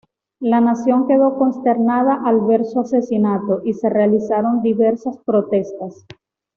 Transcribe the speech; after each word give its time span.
La 0.39 0.59
nación 0.61 1.07
quedó 1.07 1.37
consternada 1.37 2.19
al 2.25 2.41
ver 2.43 2.65
su 2.65 2.79
asesinato, 2.79 3.61
y 3.63 3.73
se 3.75 3.87
realizaron 3.87 4.63
diversas 4.63 5.19
protestas. 5.19 6.07